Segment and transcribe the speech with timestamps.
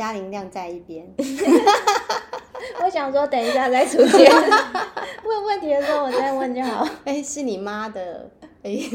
[0.00, 1.06] 嘉玲晾在一边。
[2.82, 4.32] 我想说，等一下再出现
[5.22, 6.88] 问问题的时候，我再问就好。
[7.04, 8.30] 哎、欸，是你妈的
[8.62, 8.90] 哎，欸、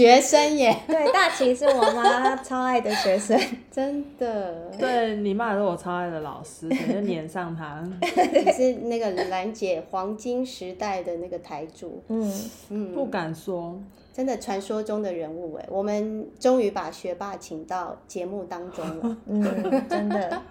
[0.00, 0.74] 学生耶。
[0.86, 3.38] 对，大奇是我妈超爱的学生，
[3.70, 4.70] 真的。
[4.78, 7.86] 对，你妈也是我超爱的老师，肯定黏上她。
[8.00, 12.02] 你是那个兰姐黄金时代的那个台柱。
[12.08, 12.32] 嗯
[12.70, 13.78] 嗯，不敢说。
[14.10, 19.16] 真的传说中的人物哎，我们终于把学霸请到节目当中了。
[19.28, 19.42] 嗯，
[19.86, 20.42] 真的。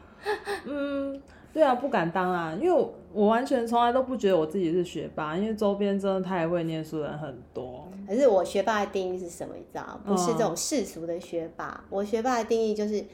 [0.65, 1.19] 嗯，
[1.51, 7.88] 对啊，不敢当啊，因为我，完全从来都不觉得我自己是学霸，因为周边真的太会念书的人很多。
[8.09, 9.53] 可是我学霸的定义是什么？
[9.55, 11.79] 你知道，不是这种世俗的学霸。
[11.83, 13.05] 嗯、我学霸的定义就是，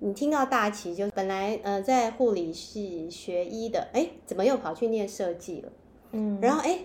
[0.00, 5.72] 你听到大旗就本来呃在护理系学医的，哎，怎么又跑去念设计了？
[6.10, 6.80] 嗯，然后哎，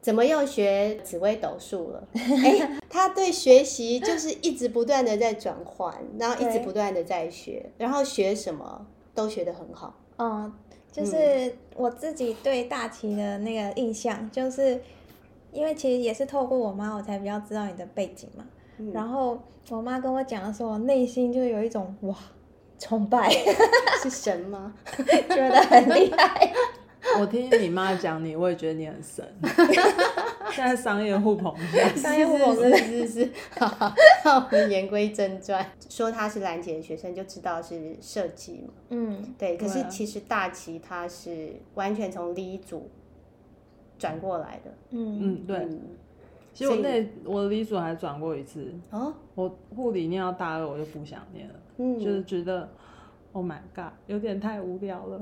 [0.00, 2.08] 怎么又学紫微斗数了？
[2.14, 8.86] 哎，他对学习就是一直不断的在转换，然后一直不断的在学，然后学什么？
[9.12, 10.50] 都学得很好，嗯，
[10.92, 14.80] 就是我自己对大齐的那个印象，就是
[15.52, 18.44] 因为其实也是透过我妈，我才比较知道你的背景嘛。
[18.78, 22.14] 嗯、然后我妈跟我讲的时候，我内心就有一种哇，
[22.78, 23.30] 崇拜，
[24.02, 24.72] 是神吗？
[24.96, 26.52] 觉得很厉害。
[27.18, 29.26] 我听你妈讲你，我也觉得你很神。
[30.52, 33.30] 现在商业互捧一下，商业互捧真的是是。
[33.58, 38.72] 好，那我们言归正传，说他是兰姐的学生，就知道是设计嘛。
[38.90, 39.56] 嗯，对。
[39.56, 42.90] 可是其实大齐他是完全从理组
[44.00, 44.70] 转过来的。
[44.90, 45.68] 嗯嗯，对。
[46.52, 48.74] 其实我那我的理所还转过一次。
[48.90, 49.14] 哦。
[49.36, 51.54] 我护理念到大二，我就不想念了。
[51.76, 51.96] 嗯。
[52.00, 52.68] 就是觉得。
[53.32, 55.20] Oh my god，有点太无聊了。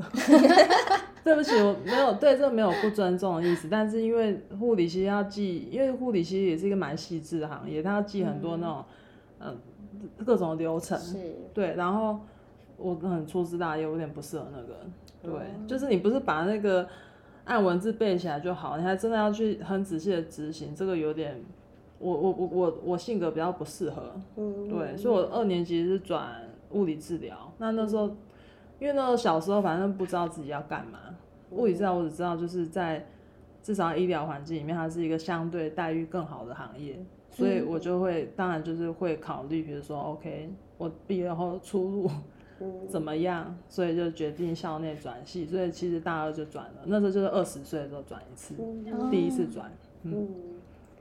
[1.23, 8.83] 对不起，我没有对这个没有不尊重的意思，但是因为护理其实要记，因为护理其实也是一个蛮细致的行业，它要记很多那种
[9.41, 9.55] 嗯、
[10.17, 10.99] 呃、各种流程。
[10.99, 11.37] 是。
[11.53, 12.19] 对，然后
[12.79, 14.79] 我很粗枝大叶，有点不适合那个。
[15.23, 16.89] 对，嗯、就是你不是把那个
[17.49, 21.43] 按文字背起来就好，你还真的要去很仔细的执行，这个有点
[21.99, 24.13] 我我我我我性格比较不适合。
[24.37, 24.69] 嗯。
[24.69, 26.47] 对，所以我二年级是转。
[26.73, 28.07] 物理治疗，那那时候，
[28.79, 30.99] 因为那时候小时候反正不知道自己要干嘛。
[31.51, 33.07] 物理治疗我只知道就是在
[33.63, 42.11] 至少医疗环境里面，它是一个相对待遇更好的行业，所以我就会当然就是会考虑，比如说 OK，我毕业后出路
[42.89, 45.47] 怎么样，所以就决定校内转系。
[45.47, 48.55] 所以其实大二就转了，那时候就是二十岁的时候转一次，
[49.11, 49.71] 第一次转。
[50.03, 50.29] 嗯，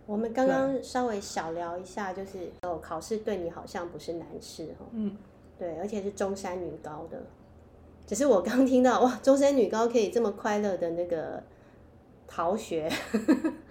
[0.05, 4.85] 我们刚刚稍微小聊一下，就是哦，考试对你好像不是难事哈。
[4.91, 5.15] 嗯。
[5.59, 7.19] 对，而且是中山女高的，
[8.05, 11.41] 只是我刚听到哇，中山女高可以这么快乐的那个
[12.27, 12.87] 逃学，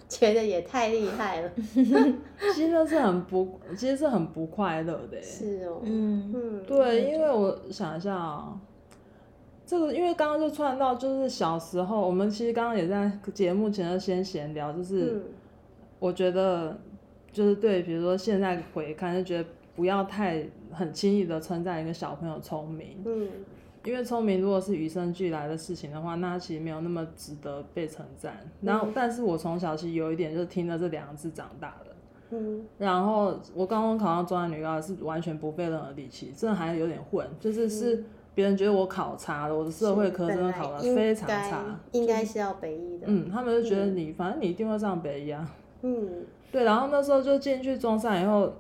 [0.09, 1.51] 觉得也太厉害了。
[2.55, 5.21] 其实是很不，其实是很不快乐的。
[5.23, 8.61] 是哦，嗯嗯，对，因为我想一下啊，
[9.67, 15.23] 这个因为刚刚就串到，就是小时候我们其实刚刚也在节目前就先闲聊，就是
[15.99, 16.79] 我觉得
[17.33, 19.49] 就是对，比如说现在回看就觉得。
[19.77, 23.29] 不要太很轻易的称赞一个小朋友聪明，嗯，
[23.87, 28.37] 因为聪明如果是与生俱来的事情的话，那其实没有那么值得被称赞。
[28.61, 31.93] 然后，但是我从小其实有一点就是听了这两个字长大的，
[32.31, 38.05] 嗯，然后我刚刚考上中山女高是完全不费任何力气，真的还有点混，就是是
[38.35, 45.49] 别人觉得我考差了，我的社会科真的考的非常差，应该是要北医的，嗯，他们就觉得你反正你一定会上北医啊，
[45.83, 48.53] 嗯，对，然后那时候就进去中山以后。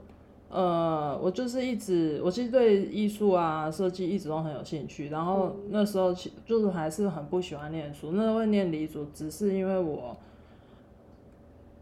[0.48, 5.08] 呃，我就是一直，我其实对艺术啊、设计一直都很有兴趣。
[5.08, 10.16] 然后那时候其就是还是很不喜欢念书，那时候念理组只是因为我，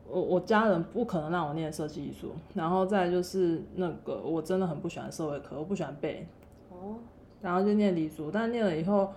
[0.08, 2.32] 我我家人不可能让我念设计艺术。
[2.54, 6.26] 然后再就是那个我真的很不喜欢社会课，我不喜欢背。
[6.70, 6.96] 哦。
[7.42, 9.12] 然后就念理组，但念了以后，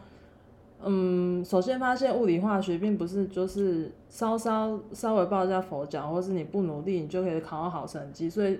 [0.83, 8.59] 嗯，首先发现物理化学并不是就是稍稍稍微抱一下佛脚，或是你不努力你就可以考到好成绩，所以。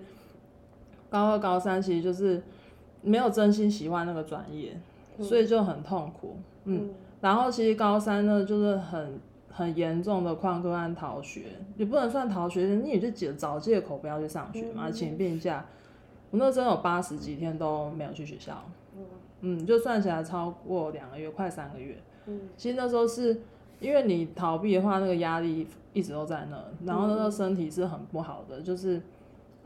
[1.10, 2.42] 高二、高三其实就是
[3.02, 4.78] 没有真心喜欢那个专业，
[5.18, 6.38] 嗯、所以就很痛苦。
[6.66, 6.90] 嗯，嗯
[7.22, 9.20] 然后其实高三呢，就是很
[9.50, 11.44] 很严重的旷课和逃学，
[11.78, 15.66] 也不能算逃学，你也就借找借口不要去上学嘛，请病假。
[16.32, 18.62] 我那时候有八十几天都没有去学校，
[19.42, 21.96] 嗯，就算起来超过两个月，快三个月。
[22.26, 23.42] 嗯，其实那时候是
[23.80, 29.02] 因为你逃避的话，那个压力一直都在那，然后那个时候身体是很不好的，就是。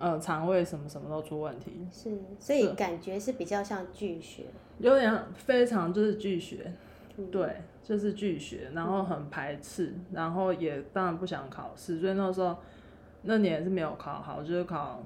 [0.02, 4.46] 呃，肠胃什么什么都出问题，是，所以感觉是比较像拒学，
[4.80, 6.74] 有点非常就是拒学，
[7.18, 12.58] 嗯、对，就是拒学，然后很排斥，嗯、然后也当然不想考试，所以那时候
[13.22, 15.04] 那年也是没有考好，就是考，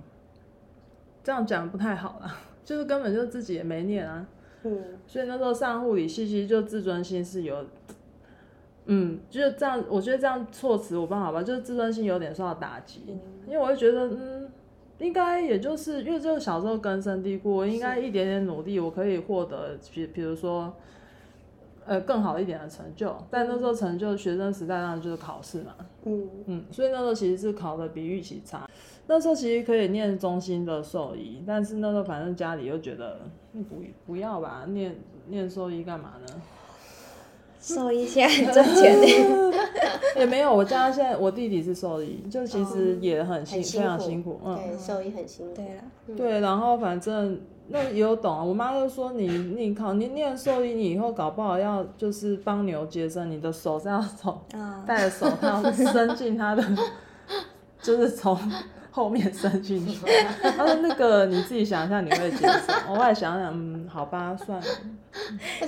[1.21, 2.33] 这样讲不太好啦，
[2.63, 4.25] 就是根本就自己也没念啊，
[4.63, 7.65] 嗯，所以那时候上护理系其实就自尊心是有，
[8.85, 14.44] 嗯，就是这样，我觉得这样措辞我不好吧，就是自尊心有点受到打击，嗯、因为我会觉得，嗯，
[14.99, 20.73] 应该也就是因为就是小时候根深蒂固，我应该一点点努力，我可以获得，比比如说。
[21.87, 25.75] 呃，更好一点的成就，但那时候成就学生时代当然就是考试嘛，
[26.05, 28.67] 嗯嗯，所以那时候其实是考的比预期差。
[29.05, 33.19] 那时候其实可以念中心的兽医，但是那时候反正家里又觉得
[33.69, 34.95] 不不要吧，念
[35.27, 36.41] 念兽医干嘛呢？
[37.73, 39.09] 兽医现在很赚钱的，
[40.19, 40.53] 也没有。
[40.53, 47.41] 我家现在我弟弟是兽医，就其实也很辛、非常辛苦，嗯，对，兽医很辛苦，对了，嗯、对，然后反正。
[47.67, 54.39] 那也有懂啊，我妈就说你你考你念兽医，你以后搞不好要就是帮牛接生，你的手是要从
[54.85, 56.63] 戴着手套伸进它的，
[57.81, 58.37] 就是从
[58.95, 60.05] 后面伸进去。
[60.55, 62.71] 他说那个你自己想一下，你会接受？
[62.89, 64.65] 我后来想想，嗯，好吧，算了。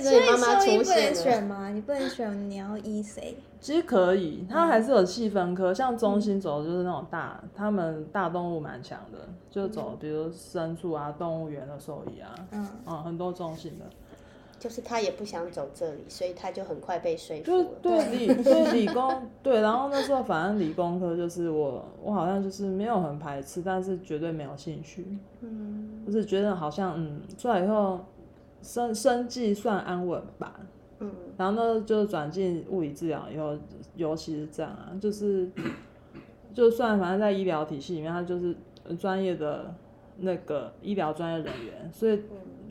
[0.00, 1.68] 以兽医不能选吗？
[1.68, 3.36] 你不能选你要医谁？
[3.60, 9.18] 其实可以，它还是有细分科，像中心走的就是那种大，嗯、他们大动物蛮强的，
[9.50, 13.84] 就走比如牲畜啊、动物园的兽医啊，嗯，嗯，很多中心的。
[14.58, 25.06] 就是他也不想走这里，所以他就很快被说服就对理 对理工对，然后那时候反正理工科就是我我好像就是没有很排斥，但是绝对没有兴趣，
[25.40, 28.00] 嗯，就是觉得好像嗯出来以后
[28.62, 30.60] 生生计算安稳吧。
[31.00, 33.56] 嗯，然后呢，就转进物理治疗以后，
[33.94, 35.48] 尤其是这样啊，就是，
[36.52, 38.56] 就算反正在医疗体系里面，他就是
[38.98, 39.72] 专业的
[40.16, 42.20] 那个医疗专业人员，所以，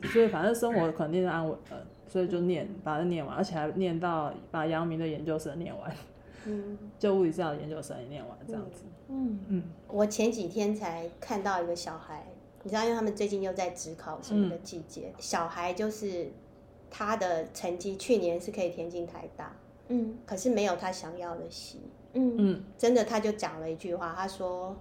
[0.04, 5.92] 所以反正生活肯定是安稳的，所以就念，把它念完，而且还念到把阳明的研究生念完，
[6.46, 9.62] 嗯，就物理治疗研究生也念完这样子，嗯嗯。
[9.88, 12.26] 我前几天才看到一个小孩，
[12.62, 16.30] 你知道，因为他们最近又在职考什么的季节，嗯、小孩就是。
[16.90, 19.54] 他的成绩去年是可以填进台大，
[19.88, 21.82] 嗯，可是没有他想要的系，
[22.14, 24.74] 嗯嗯，真的他就讲了一句话，他说，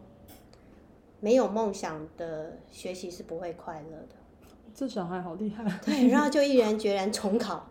[1.19, 4.15] 没有梦想的学习是不会快乐的。
[4.77, 5.65] 这小孩好厉害。
[5.83, 7.65] 对，然后就毅然决然重考。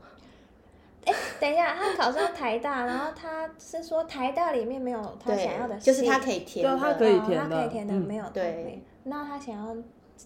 [1.04, 8.82] 哎，等一下，他考上台大，然后他是说台大里面没有他想要的，就是他可以填的，他可以填的，他可以填的，没有对。
[9.04, 9.76] 那他想要。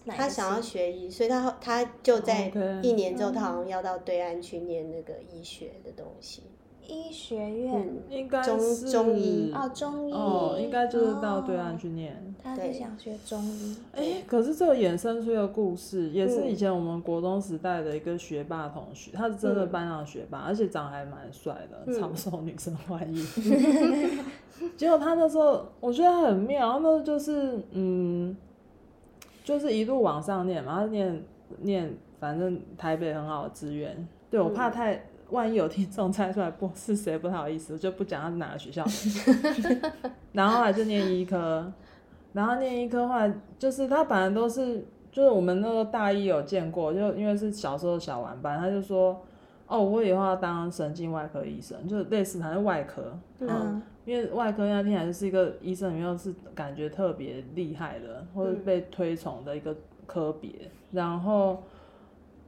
[0.07, 2.49] 他想要学医，所以他他就在
[2.81, 6.43] 一年之后，他好像要到对岸去念那个医学的东西。
[6.91, 12.35] 医学院应该是中医哦，中医哦，应该就是到对岸去念。
[12.43, 13.77] 他是想学中医。
[13.93, 23.25] 哎，可是这个衍生出一个故事，也是以前我们国中时代的一个学霸同学，他是真的班上学霸，而且长得还蛮帅的，超受女生欢迎。
[24.75, 28.35] 结果他那时候，我觉得他很妙，那就是嗯。
[29.43, 31.23] 就是一路往上念嘛，他念
[31.61, 34.07] 念，反正台北很好的资源。
[34.29, 38.85] 对，我怕太，嗯、万一有听众猜出来不是谁，不太好意思，我就不讲他是哪个学校。
[40.33, 41.71] 然后后来就念医科，
[42.33, 49.21] 然后念医科的话，就是他本来都是，就是我们那个大一有见过，就因为是小时候小玩伴，他就说，
[49.67, 53.49] 哦，我以后要当神经外科医生，就是类似他是外科，嗯。
[53.49, 59.75] 嗯因为外科那天还是一个医生里面是感觉特别厉害的，或者被推崇的一个
[60.07, 60.49] 科别。
[60.63, 61.61] 嗯、然后，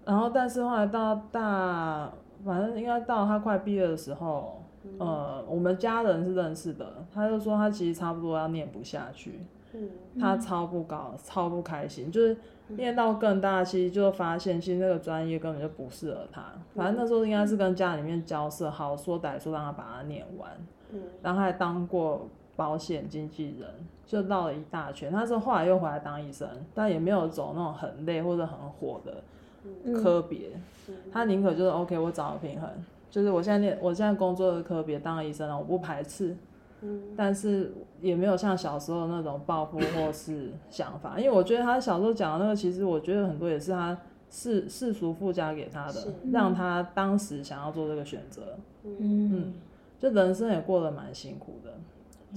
[0.04, 2.12] 然后但是后来到大，
[2.46, 9.40] 反正应该到他快毕业的时候，嗯、呃，我们家人是认识的，他就说他其实差不多要念不下去，
[9.74, 16.44] 嗯、他超不高，超不开心，就是念到更大，其实就发现其实那个专业根本就不适合他。
[16.76, 20.50] 反正那时候应该是跟家里面交涉，好说歹说让他把它念完。
[21.24, 23.68] 然后还当过保险经纪人，
[24.06, 25.12] 就绕了一大圈。
[25.12, 29.24] 他说后来又回来当医生，但也没有走那种很累或者很火的
[29.94, 30.50] 科别。
[30.88, 32.70] 嗯、他宁可就是 OK，我找个平衡，
[33.10, 36.36] 就是我现在念，我现在工作的科别当了医生了，我不排斥。
[36.82, 43.98] 嗯、但是也没有像小时候那种抱负或是想法，因为我觉得他小时候讲的那个，其实我觉得很多也是他
[44.30, 48.58] 世世俗附加给他的，是让他当时想要做这个选择。
[48.84, 48.98] 嗯。
[49.00, 49.54] 嗯。
[50.00, 51.72] 就人生也过得蛮辛苦的，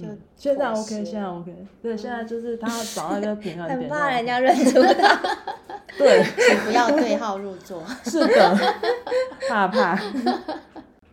[0.00, 0.06] 就
[0.36, 5.20] 现在 OK，现在 OK，对，现在就是他找到一个平衡 点，很怕人家认出他，
[5.98, 8.56] 对，请不要对号入座， 是的，
[9.48, 9.98] 怕怕。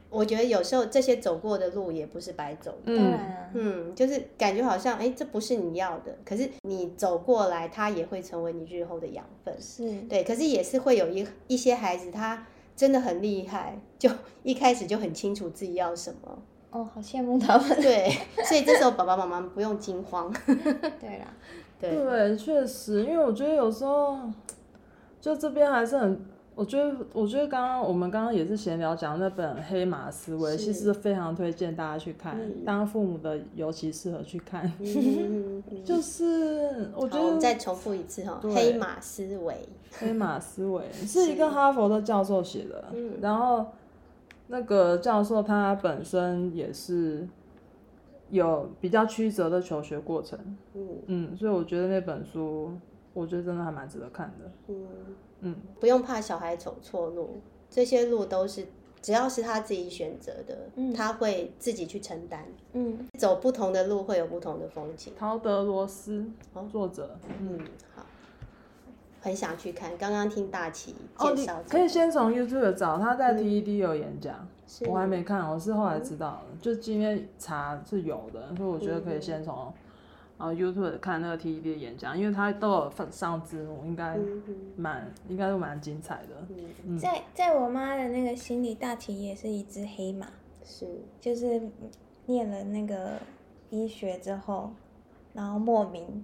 [0.09, 3.19] 我觉得有时候这些走过的路也不是白走的，嗯
[3.53, 12.45] 嗯，就是感觉好像哎，这不是你要的，可是你走过来，它也会成为你日后的养分，是对，可是也是会有一一些孩子他。
[12.75, 14.09] 真的很厉害，就
[14.41, 16.39] 一开始就很清楚自己要什么。
[16.71, 17.69] 哦，好羡慕他们。
[17.79, 18.11] 对，
[18.45, 20.33] 所以这时候爸爸妈妈不用惊慌。
[20.99, 21.27] 对啦，
[21.79, 24.17] 对，对，确实，因为我觉得有时候，
[25.23, 26.19] 就这边还是很
[26.53, 32.37] 我觉得，我觉得刚刚我们刚刚也是闲聊讲那本《黑马思维》，其实非常推荐大家去看。
[32.37, 34.69] 嗯、当父母的尤其适合去看。
[34.83, 39.53] 嗯、就是我觉得，我们再重复一次哈，《黑马思维》。
[39.97, 43.65] 黑马思维 是一个哈佛的教授写的，嗯、然后
[44.47, 47.25] 那个教授他本身也是
[48.29, 50.37] 有比较曲折的求学过程。
[50.75, 52.73] 嗯嗯，所以我觉得那本书，
[53.13, 54.51] 我觉得真的还蛮值得看的。
[54.67, 54.87] 嗯。
[55.45, 58.65] 嗯，不用怕小孩走错路，这些路都是
[59.01, 62.45] 只要是他自己选择的，嗯，他会自己去承担。
[62.71, 65.11] 嗯，走不同的路会有不同的风景。
[65.17, 66.25] 陶德罗斯，
[66.71, 67.19] 作者。
[67.41, 67.59] 嗯，
[67.93, 68.05] 好，
[69.19, 69.97] 很想去看。
[69.97, 74.47] 刚刚听大齐介绍，可以先从 YouTube 找，他在 TED 有演讲，
[74.87, 79.73] 我还没看，我是后来知道的，就今天查是有的，所以我觉得可以先从。
[80.37, 84.17] 然后 YouTube 看那个 TED 的演讲，因为他都有上字幕，应该
[84.75, 86.47] 蛮、嗯、应该都蛮精彩的。
[86.83, 90.27] 嗯、在在我妈的那个心里，大奇也是一只黑马，
[90.63, 90.87] 是
[91.21, 91.61] 就是
[92.25, 93.13] 念了那个
[93.69, 94.73] 医学之后，
[95.33, 96.23] 然后莫名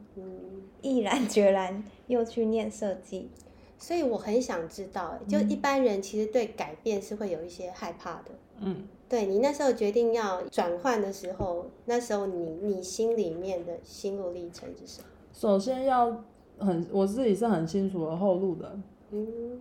[0.82, 3.30] 毅然决然又去念设计，
[3.78, 8.32] 所以我很想知道，就一般人其实对改变是会有一些害怕的。
[8.60, 8.88] 嗯。
[9.10, 15.08] 对，你那时候决定要转换的时候，那时候你你心里面的心路历程是什么？
[15.34, 16.24] 首先要
[16.60, 18.78] 很，我自己是很清楚的后路的。
[19.10, 19.60] 嗯，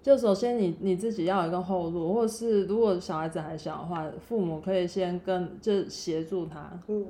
[0.00, 7.04] 就首先你你自己要有一个后路，或是如果小孩子还小的话，父母可以先跟就协助他，嗯，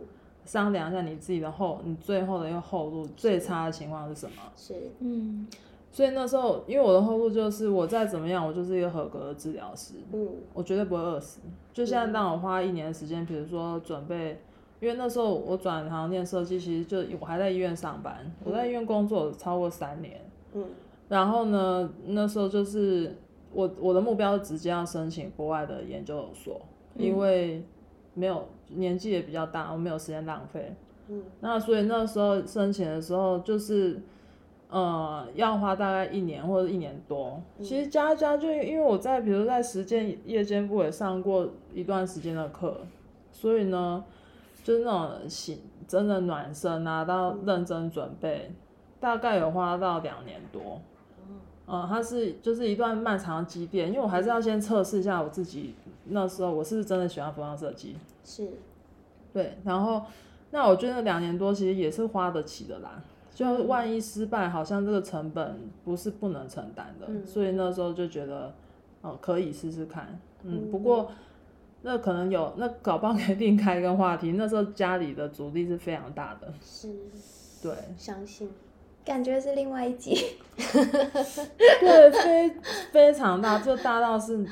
[0.46, 4.36] 商量一下你自己的后，你最后的一个后路最差的情况是什么？
[4.56, 5.46] 是，嗯。
[5.94, 11.38] 所以那时候，因为我的后路就是我再怎么样，我就是一个合格的治疗师，嗯，我绝对不会饿死。
[11.72, 14.40] 就现在让我花一年的时间，比如说准备，
[14.80, 20.20] 因为那时候我转行念设计，其实就我还在医院上班，我在医院工作超过三年，
[20.54, 20.64] 嗯，
[21.08, 23.16] 然后呢，那时候就是
[23.52, 26.60] 我我的目标直接要申请国外的研究所，
[26.96, 27.64] 因为
[28.14, 30.74] 没有年纪也比较大，我没有时间浪费，
[31.06, 34.02] 嗯，那所以那时候申请的时候就是。
[34.74, 37.40] 呃，要花大概一年或者一年多。
[37.60, 42.80] 其实加一加，就因为我在，比如在实践夜间部也上过一段时间的课，
[43.30, 44.04] 所以呢，
[44.64, 48.50] 就是那种醒真的暖身啊，到认真准备，
[48.98, 50.80] 大概有花到两年多。
[51.68, 55.76] 嗯，它是就是一段漫长的积淀，因为我还是要先测试一下我自己，
[56.06, 57.96] 那时候我是不是真的喜欢服装设计。
[58.24, 58.48] 是。
[59.32, 60.02] 对，然后
[60.50, 63.00] 那我觉得两年多其实也是花得起的啦。
[63.34, 68.54] 就万一失败，好像这个成本不是不能承担的，嗯、所以那时候就觉得，
[69.02, 70.18] 哦，可以试试看。
[70.44, 71.10] 嗯，不过
[71.82, 74.32] 那可能有，那搞不好可以另开一个话题。
[74.32, 76.52] 那时候家里的阻力是非常大的。
[76.62, 76.88] 是。
[77.60, 77.72] 对。
[77.98, 78.48] 相信。
[79.04, 80.14] 感觉是另外一集。
[80.56, 82.56] 对，非
[82.92, 84.46] 非常大，就大到是，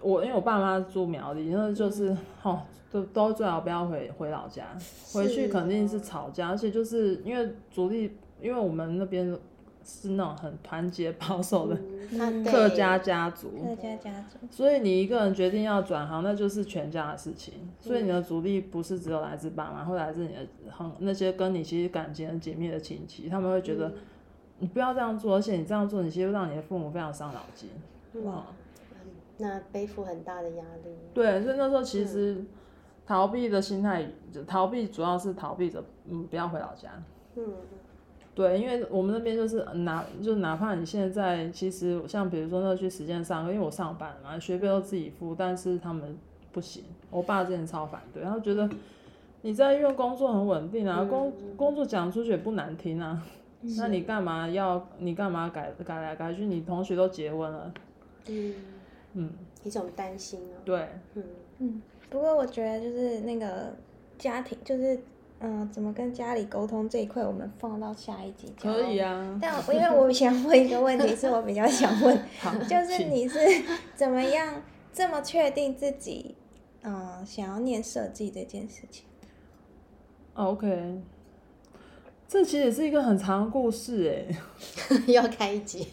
[0.00, 2.62] 我因为我爸妈住苗栗，那就是哦。
[2.90, 4.64] 都都最好不要回回老家，
[5.12, 9.38] 回去肯定是吵架，而且就是因为主力，因为我们那边
[9.84, 11.76] 是那种很团结保守的
[12.44, 23.92] 客家家族，客家家族，所以你一个人决定要转行，那就是全家的事情，所以你的主力不是只有来自爸妈，会来自你的很那些跟你其实感情很紧密的亲戚，他们会觉得
[24.58, 27.68] 你不要这样做，而且你这样做，你其实让你的父母非常伤脑筋，
[28.24, 28.46] 哇，
[29.36, 30.90] 那背负很大的压力。
[31.12, 32.42] 对，所以那时候其实。
[33.08, 34.06] 逃避的心态，
[34.46, 36.90] 逃避主要是逃避着，嗯，不要回老家。
[37.36, 37.42] 嗯，
[38.34, 46.18] 对，因为我们那边就是哪，就哪怕你现在其实像比如说那去实践上，因为我上班嘛，学费都自己付，但是他们
[46.52, 46.84] 不行。
[47.10, 48.68] 我爸之前超反对，他觉得
[49.40, 53.22] 你在医院工作很稳定啊，工工作讲出去也不难听啊，
[53.78, 56.44] 那你干嘛要你干嘛改改来改去？
[56.44, 57.72] 你同学都结婚了，
[58.26, 58.54] 嗯
[59.14, 59.30] 嗯，
[59.64, 60.60] 一种担心啊。
[60.62, 61.24] 对，嗯
[61.60, 61.82] 嗯。
[62.10, 63.76] 不过我觉得就是那个
[64.18, 64.94] 家庭，就是
[65.40, 68.52] 嗯、呃，怎么跟家里沟通这一块，我们放到下一集。
[68.60, 69.38] 可以啊。
[69.42, 72.18] 但因为我想问一个问题，是我比较想问，
[72.66, 73.38] 就是你是
[73.94, 74.62] 怎么样
[74.92, 76.34] 这么确定自己
[76.82, 79.04] 嗯、呃、想要念设计这件事情
[80.32, 81.02] ？OK，
[82.26, 84.26] 这其实是一个很长的故事
[84.88, 85.88] 哎， 要开一集。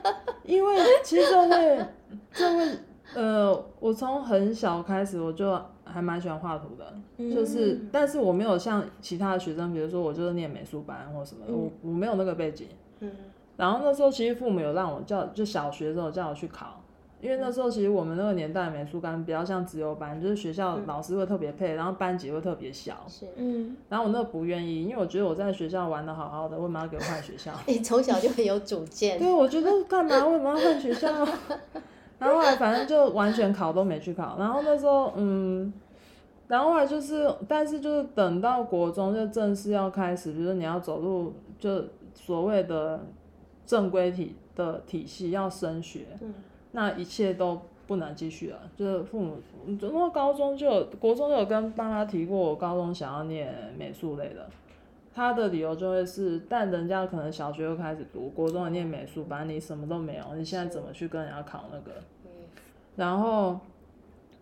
[0.42, 1.86] 因为其实这位
[2.32, 2.78] 这会。
[3.14, 12.68] 呃，我从很小开始我就还蛮喜欢画图的，嗯、就是，但是我没有像其他的学生，比如说我就是念美术班或什么，嗯、我我没有那个背景。
[13.00, 13.10] 嗯。
[13.56, 16.80] 然后那时候其实父母有让我叫，就小学的时候叫我去考
[17.20, 23.04] 因为那时候其实我们那个年代美术班比较像资优班，就是学校老师会特别配，然后班级会特别小。
[23.06, 23.76] 是，嗯。
[23.90, 27.52] 然后我那个不愿意，因为我觉得我在学校玩的好好的，为什么要给我换学校？
[27.68, 29.18] 你从小就很有主见。
[29.18, 30.26] 对，我觉得干嘛？
[30.28, 31.08] 为什么要换学校？
[32.20, 34.36] 然后后来反正就完全考都没去考。
[34.38, 35.72] 然后那时候，嗯，
[36.46, 41.82] 然后后来就是，但是就是等到国中就正式要开始，就是你要走入就
[42.14, 43.00] 所谓的
[43.66, 46.06] 正规体的体系要升学。
[46.20, 46.32] 嗯
[46.72, 54.48] 那一切都不能继续了，就是父母，因为高中就有，国中就有跟爸妈提过，我高中想要念美术类的，
[55.12, 61.92] 他的理由就会是，但人家可能小学就开始读，国中也念美术班，你什么都没有，你现在怎么去跟人家考那个？
[62.96, 63.58] 然后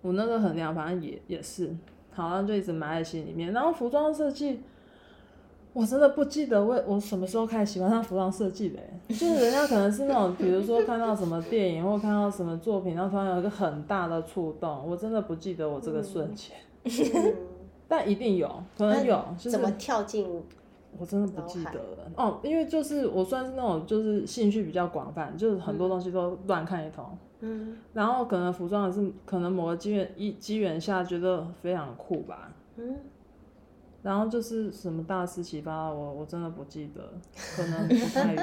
[0.02, 1.74] 我那个衡量，反正也也是，
[2.12, 3.52] 好像就一直埋在心里面。
[3.52, 4.60] 然后服装设计。
[5.74, 17.34] 我真的不记得为我什么时候开始喜欢上服装设计的，就是人家可能是那种，比如说看到什么电影或看到什么作品，然后突然有一个很大的触动，我真的不记得我这个瞬间，嗯、
[17.86, 20.26] 但一定有，可能有，就是怎么跳进？
[20.96, 27.04] 我真的不记得了哦，因为就是我算是那种就是兴趣比较广泛，就是很多东西都乱看一通，
[27.40, 32.96] 嗯，然后可能服装也是可能某个机缘一机缘下觉得非常酷吧，嗯。
[34.00, 37.12] 然后就是什么大师启发我，我真的不记得，
[37.56, 38.42] 可能不太有。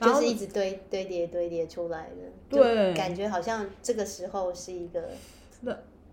[0.00, 2.14] 就是一直堆堆叠堆叠出来的，
[2.48, 5.10] 对，感觉好像这个时候是一个。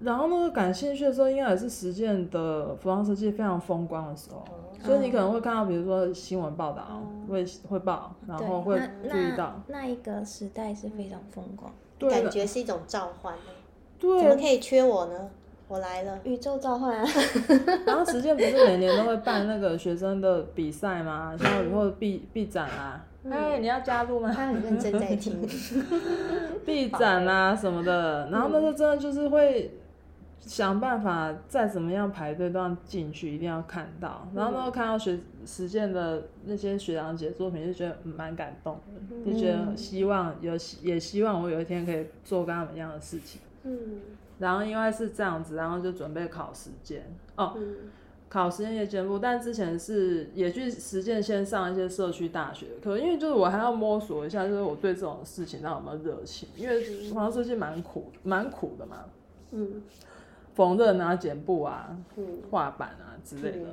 [0.03, 8.79] 那然后那个感兴趣的时候，应该也是实践的服装设计非常风光的时候，嗯、所以你可能会看到，比如说新闻报道、嗯、会会报，然后会
[9.09, 13.33] 注意到那，那一个时代是非常风光，对，感觉是一种召唤。
[13.99, 15.29] 对，怎么可以缺我呢？
[15.69, 17.07] 我来了，宇宙召唤啊！
[17.87, 21.35] 然后实践不是每年都会办那个学生的比赛吗？
[21.39, 24.31] 像以后毕毕展啊，哎、嗯，你要加入吗？
[24.31, 25.41] 他很认真在听。
[26.65, 29.73] 毕展啊什么的，然后那时候真的就是会
[30.45, 34.27] 想办法再怎么样排队都要进去，一定要看到。
[34.35, 38.79] 然后那时候看到学实践的那些学长姐作品，就觉得蛮感动
[39.25, 43.41] 的，就觉得希望有也希望我有一天可以做跟他们一样的事情。
[43.63, 44.01] 嗯。
[44.39, 47.05] 然后因为是这样子，然后就准备考实践
[47.37, 47.75] 哦，嗯、
[48.27, 59.05] 考实践也兼顾，但之前是也去实践先上一些社区大学的课，因为就是我还要摸索一下，就是我对这种事情到底有没有热情，因为服装设计蛮苦，蛮苦的嘛，
[59.51, 59.83] 嗯，
[60.53, 61.97] 缝纫啊、剪布啊、
[62.49, 63.69] 画板啊之类的，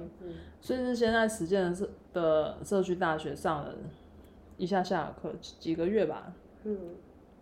[0.61, 3.75] 所以是现在实践的社的社区大学上了
[4.57, 6.33] 一下下课几个月吧，
[6.65, 6.79] 嗯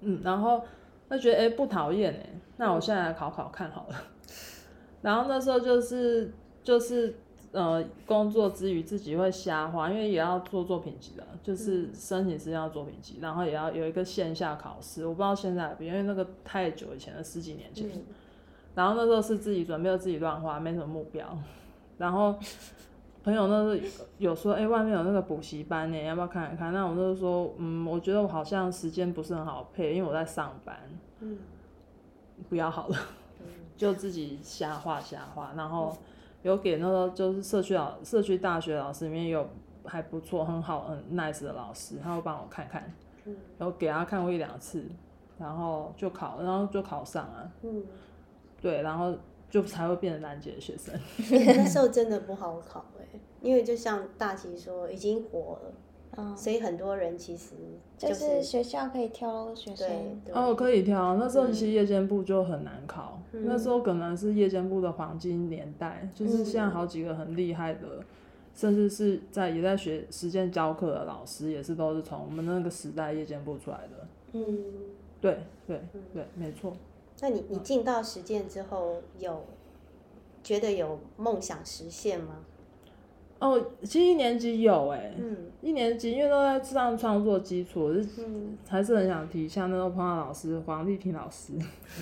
[0.00, 0.62] 嗯，然后。
[1.10, 3.96] 那觉得哎、欸、不讨厌哎，那我现在来考考看好了。
[5.00, 6.30] 然后那时候就是
[6.62, 7.16] 就是
[7.50, 15.06] 呃工作之余自己会瞎画，因为也要做作品集的，就是申请是要作品集，然后也要有一个线下考试。
[15.06, 17.88] 我不知道现在，因为那个太久以前了，十几年前。
[18.78, 21.26] 然后那时候是自己准备自己乱画，没什么目标。
[21.96, 22.38] 然后
[23.24, 23.88] 朋友那时候
[24.18, 26.72] 有说，哎、欸，外面有那个补习班呢，要不要看一看？
[26.72, 30.76] 那我就说，嗯，我觉得我好像时间不是很好配，因为我在上班。
[31.18, 31.38] 嗯，
[32.48, 32.96] 不要好了，
[33.76, 35.98] 就自己瞎画瞎画，然后
[36.42, 39.44] 有给那个就是社区老社区大学老师里面有
[39.86, 42.94] 还不错很好很 nice 的老师，他会帮我看看，
[43.58, 44.84] 然后给他看过一两次，
[45.36, 47.82] 然后就考，然后就考上了，嗯，
[48.60, 49.14] 对，然后
[49.50, 50.94] 就才会变成难解的学生。
[51.56, 55.72] 那时候真的不好考哎，因为就像大齐说，已经火了。
[56.16, 57.54] 嗯、所以很多人其实
[57.96, 59.88] 就是，就是学校可以挑学生，
[60.32, 61.16] 哦，可以挑。
[61.16, 68.04] 那时候其实夜间部就很难考，嗯、那时候可能是夜间部的黄金年代，嗯、就是现在好几个很厉害的，嗯、
[68.52, 74.08] 甚至是在也在学实践教课的老师，也是都是从我们那个时代夜间部出来的。
[74.32, 74.58] 嗯，
[75.20, 75.80] 对对
[76.12, 76.72] 对，没错。
[77.20, 79.44] 那你你进到实践之后，有
[80.42, 82.36] 觉得有梦想实现吗？
[83.40, 91.52] 哦，其实一年级有哎、欸，嗯、一年级因为都在上创作基础，是、嗯、还是很想提，像那个碰到老师黄丽萍老师，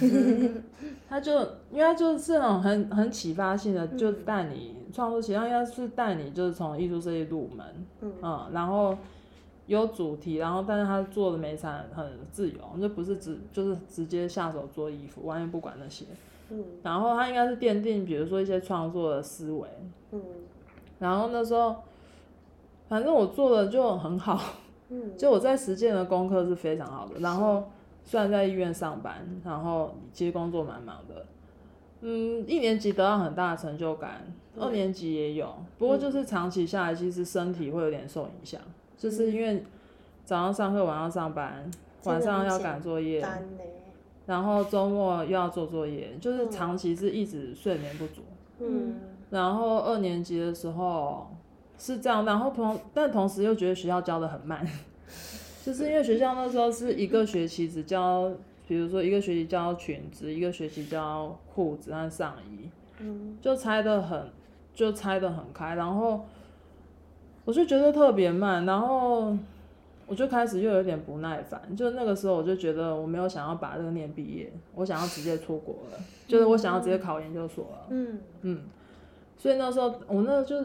[1.06, 1.38] 他就
[1.70, 7.66] 因为他就是那种很很启发性的，就带你创作，其实应该是带你就是从艺术设计入门，
[8.00, 8.96] 嗯，嗯，然后
[9.66, 16.04] 有主题，然后但是他做的媒材很自由，就不是直就是直接下手做衣服，完全不管那些，
[16.50, 19.68] 嗯，然后他应该是奠定，比如说一些创作的思维，
[20.12, 20.22] 嗯。
[20.98, 21.76] 然后那时候，
[22.88, 24.40] 反正我做的就很好，
[24.88, 27.20] 嗯，就我在实践的功课是非常好的。
[27.20, 27.64] 然后
[28.02, 31.26] 虽然在医院上班，然后其实工作蛮忙的，
[32.00, 38.58] 嗯，一年级得到很大的成就感，二年级也有，不过就是长期下来，其实身体会有点受影响，
[38.96, 39.62] 就是因为
[40.24, 41.70] 早上上课，晚上上班，
[42.04, 43.24] 晚上要赶作业，
[44.26, 48.22] 然后周末又要做作业，就是长期是一直睡眠不足。
[48.58, 48.94] 嗯，
[49.30, 51.28] 然后二年级的时候
[51.78, 54.66] 是这样，然后同但同时又觉得学校教的很慢，
[55.64, 58.32] 就是因为学校那时候是一个学期只教，
[58.66, 64.30] 比如说一个学期教裙子，一个学期教裤子和上衣，嗯，就拆的很，
[64.74, 66.24] 就拆的很开，然后
[67.46, 69.34] 我就觉得特别慢，然后。
[70.08, 77.86] 我就开始又有点不耐烦，就那个时候我就觉得我没有想要把这个念毕业，我想要直接出国了，就是我想要直接考研究所了。
[77.88, 78.60] 嗯嗯，
[79.36, 80.64] 所以那时候我那就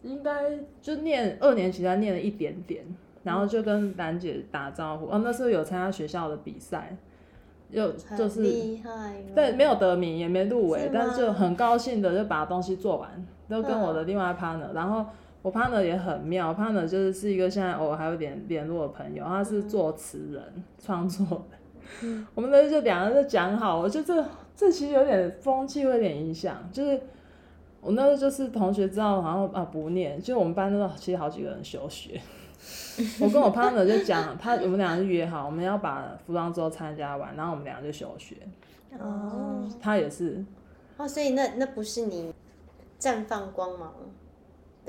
[0.00, 2.82] 应该就念二年级才念了一点点，
[3.24, 5.04] 然后就跟兰姐打招呼。
[5.10, 6.96] 哦，那时候有参加学校的比赛，
[7.68, 15.04] 又就是厉害，对，没有得名也没入围，但是就很高兴的就把东西做完，都跟我的另外一 partner，然后。
[15.42, 21.56] 我 partner 也很妙，partner 就是是一个现在偶尔还有点联络的朋友，他是作词人创、嗯、作的。
[22.02, 24.24] 嗯、我们那就两个人就讲好，我觉得这
[24.54, 27.00] 这其实有点风气会有点影响，就是
[27.80, 32.20] 我那时候就是同学知道，然后啊不念，就我们班那个其实好几个人休学。
[33.18, 38.36] 我跟我 partner 就讲，他我们两个就约好，我们要把服装周参加完，然后我们两个就休学。
[38.98, 39.66] 哦。
[39.80, 40.44] 他也是。
[40.98, 42.30] 哦，所以那那不是你
[43.00, 43.94] 绽放光芒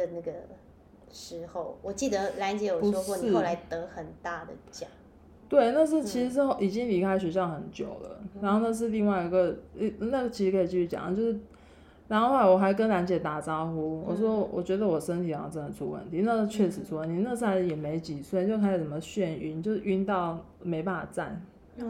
[0.05, 0.31] 的那个
[1.11, 4.89] 时候，我记得兰姐有说过，你后来得很大的奖。
[5.49, 9.57] 对，那是其实是已经离开学校很久了，嗯、然后那是另外一个，
[9.99, 11.39] 那个其实可以继续讲，就是，
[12.07, 21.45] 然后后来我还跟兰姐打招呼，我说我觉得我身体好像真的出问题，那确实出问题，那时候也没几岁，就开始什么眩晕，就是晕到没办法站。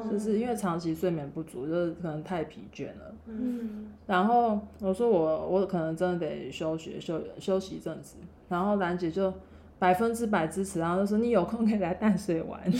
[0.09, 3.13] 就是因为长期睡眠不足，就是可能太疲倦了。
[3.27, 8.15] 嗯，然后我说我我可能真的得休学休休息一阵子，
[8.49, 9.33] 然后兰姐就
[9.79, 12.59] 百分之百支持，然后就说你有空可以来淡水玩。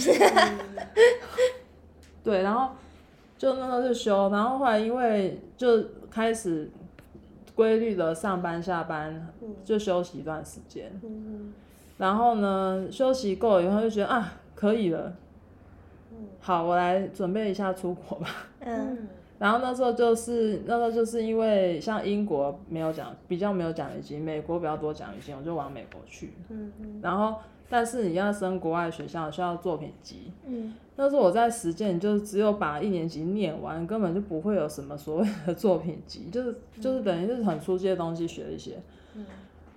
[2.23, 2.75] 对，然后
[3.37, 6.69] 就那时候就休，然后后来因为就开始
[7.55, 9.27] 规律的上班下班，
[9.63, 10.91] 就休息一段时间。
[11.03, 11.53] 嗯，
[11.97, 15.13] 然后呢，休息够了以后就觉得啊可以了。
[16.39, 18.27] 好，我来准备一下出国吧。
[18.59, 26.33] 嗯， 然后那时候就是那时候就是因为像英国没有奖，比较没有奖学金，美国比较多奖学金，我就往美国去。
[26.49, 26.99] 嗯嗯。
[27.01, 30.31] 然后，但是你要升国外学校需要作品集。
[30.47, 30.73] 嗯。
[30.95, 38.79] 那时候我在实践，就只有把一年级念完，根本就不会有什么所谓的作品集，就是就是等于就是很初阶的东西学一些。
[39.15, 39.25] 嗯。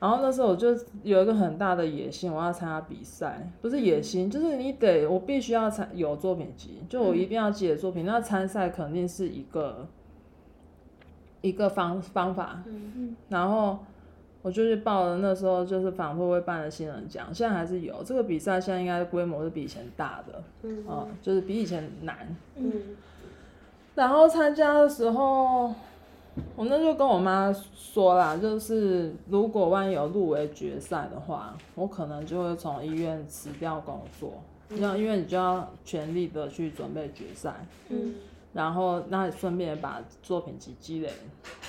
[0.04, 0.68] 然后那时候我就
[1.02, 8.04] 有一个很大的野心，我要参加比赛，不是野心，就是你得，我必须要参有作品集，就我一定要记的作品。
[8.04, 9.88] 那参赛肯定是一个
[11.40, 12.62] 一个方方法。
[13.30, 13.78] 然后
[14.42, 20.84] 我就去报了，那时候就是反复会办的新人奖，现在还是有这个比赛，现在应该规模是比以前大的，嗯，
[21.22, 22.36] 就是比以前难。
[22.56, 22.70] 嗯。
[23.94, 25.72] 然后参加的时候。
[26.56, 34.32] 我那就跟我妈说啦，就是如果万一有入围决赛的话，我可能就会从医院辞掉工作，
[34.68, 38.14] 这样因为你就要全力的去准备决赛，嗯，
[38.52, 41.12] 然后那顺便把作品集积累，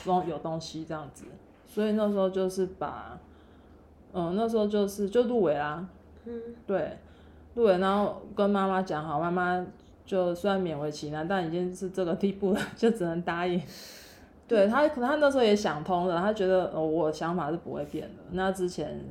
[0.03, 1.25] 东有东西这样子，
[1.67, 3.19] 所以那时候就是把，
[4.13, 5.87] 嗯，那时候就是就入围啦，
[6.25, 6.97] 嗯，对，
[7.53, 9.63] 入围，然后跟妈妈讲好，妈妈
[10.05, 13.61] 就虽然勉为其难，但已经是这个地步了，就只能答应。
[14.47, 18.23] 对他，可能他那时候也想通了，他觉得哦，我想法是不会变的。
[18.31, 19.03] 那之前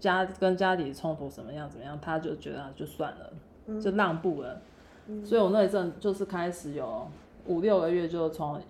[0.00, 4.60] 家跟家里冲突怎么样怎么样，他就觉得就算了，就让步了。
[5.06, 7.06] 嗯、所以我那一阵就是开始有
[7.46, 8.60] 五六个月就从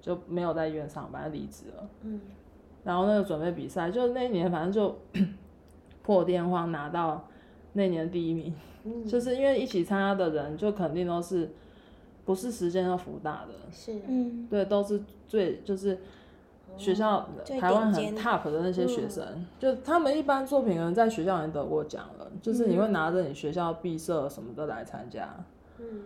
[0.00, 1.86] 就没有在医院上班，离职了。
[2.02, 2.18] 嗯、
[2.84, 4.96] 然后那个准备比赛，就那一年反正就
[6.02, 7.28] 破天荒拿到
[7.74, 8.54] 那年第一名，
[8.84, 11.50] 嗯、就是因为一起参加的人就肯定都是。
[12.28, 15.98] 不是时间要福大的，是，嗯，对，都是最就是
[16.76, 17.26] 学校、哦、
[17.58, 25.26] 台湾很 top 的那些学生，嗯、就他们一般作品可能在学校已经得过奖了，就是你会拿着你学校毕设什么的来参加，
[25.78, 26.02] 嗯，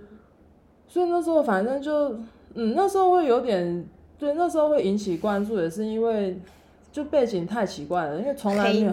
[0.86, 2.12] 所以那时候反正就，
[2.54, 3.84] 嗯，那时候会有点，
[4.16, 6.40] 对，那时候会引起关注，也是因为
[6.92, 8.92] 就背景太奇怪了，因为从来没有。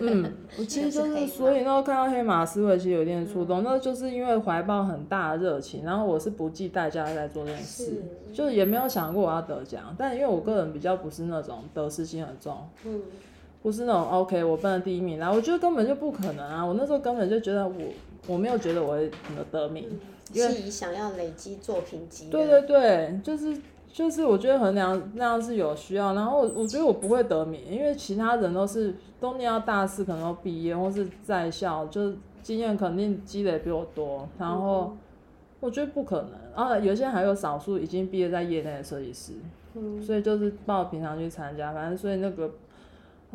[0.00, 13.00] 嗯，我 其实就是，所以那时候看到黑马思维其实有点触动，嗯、那就是因为怀抱很大的热情，然后我是不计代价在做这件事，是就是也没有想过我要得奖，但因为我个人比较不是那种得失心很重，嗯，
[13.62, 17.74] 不是那种 OK 我奔了第一名然后，我觉得根本就不可能啊，我那时候根本就觉得我
[18.26, 19.98] 我没有觉得我会得得名，嗯、
[20.32, 23.56] 因为是以想要累积作品集，对对对，就是。
[23.90, 34.96] 就是我觉得衡量那样是有需要，然后我觉得我不会得名，因为其他人都是都念到大四，可能都毕业或是在校，就是经验肯定积累比我多，然后
[35.60, 36.30] 我觉得不可能。
[36.54, 39.32] 然后有些还有少数已经毕业在业内的设计师，
[39.74, 42.50] 嗯，所以就是报平常去参加，反正所以那个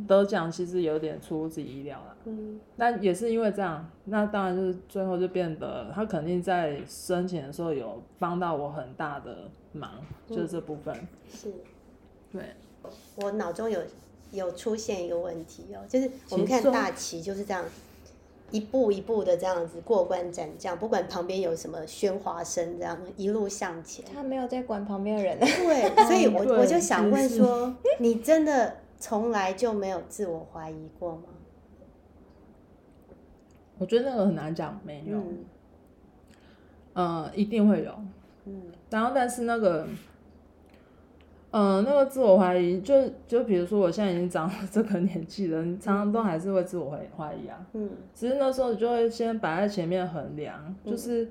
[0.08, 2.16] 得奖其实有点出乎自己意料了。
[2.26, 9.92] 嗯，但也是因为这样，那当然就是最后就变得他肯定在申请的时候有帮到我很大的忙，
[10.30, 10.96] 就是这部分。
[11.30, 11.52] 是，
[12.32, 12.54] 对，
[13.18, 13.82] 我脑中有
[14.32, 17.66] 有出现一个问题哦，就是我们看大旗就是这样。
[18.52, 24.06] 一步一步的这样子过关斩将，不管旁边有什么喧哗声，这样一路向前。
[24.14, 25.40] 他没有在管旁边的人。
[25.40, 31.24] 对，所以我 我就想问说，你真的从来就没有自我怀疑过吗？
[33.80, 35.18] 我觉得那个很难讲，没有。
[35.18, 35.46] 嗯，
[36.94, 37.92] 呃，一定会有。
[38.45, 39.88] 嗯，然后但是那个。
[41.56, 42.95] 嗯、呃，那个自我怀疑，就
[43.27, 47.63] 就比如说，我现在已经长了这个年纪了，你常常都还是会自我怀怀疑啊。
[47.73, 47.91] 嗯。
[48.15, 51.29] 只是那时候你就会先摆在前面衡量，嗯、就是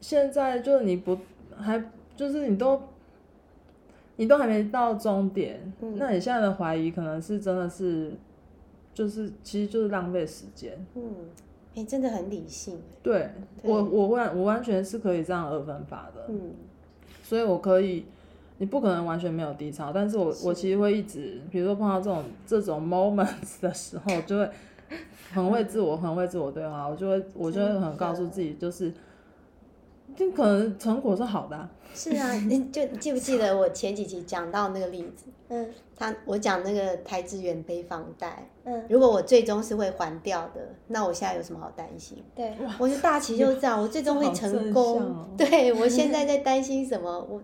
[0.00, 1.16] 现在就是你不
[1.56, 1.80] 还
[2.16, 2.82] 就是你都
[4.16, 8.14] 你都还没到终点，嗯、那你现在的怀疑可能是真的是
[8.92, 10.84] 就是其实就是浪费时间。
[10.96, 11.02] 嗯。
[11.74, 12.80] 哎、欸，真的很理性。
[13.02, 13.30] 对，
[13.62, 16.24] 对我我完我完全是可以这样二分法的。
[16.28, 16.52] 嗯。
[17.22, 18.06] 所以我可以。
[18.58, 24.48] 你不可能完全没有低潮，但是我是我其实会一直，比如说碰到这种这种 moments 的时候，就会
[25.32, 28.92] 很会自我，很会自我对话，我就会我就会很告诉自己，就是，
[30.14, 31.68] 就可能成果是好的、啊。
[31.92, 35.26] 是啊，你就记不记得我前几集讲到那个例子？
[35.48, 42.22] 嗯，他我讲那个台资源背房贷，嗯，如果我最终是会还掉的，那我现在有什么好担心？
[42.34, 45.00] 对，我觉得大旗就是这样，我最终会成功。
[45.00, 47.26] 哦、 对，我现在 在担心什么？
[47.30, 47.40] 我。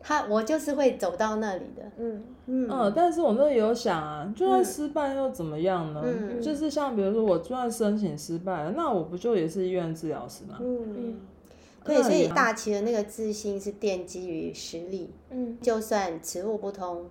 [0.00, 6.00] 他我就是会走到那里的，嗯嗯，嗯，但是我那有想啊，就算失败又怎么样呢？
[6.04, 10.56] 嗯，就是像比如说我就算申请失败了，那我不就也是医院治疗师吗？
[10.60, 11.20] 嗯嗯，
[11.84, 17.06] 对，所以大旗的那个自信是奠基于实力，嗯，就算此路不通，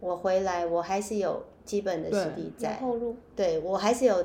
[0.00, 4.24] 我回来我还是有基本的实力在，后路，对我还是有。